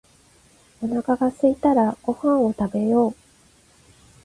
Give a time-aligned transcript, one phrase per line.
[0.81, 3.15] おなかがすいたらご飯を食べよう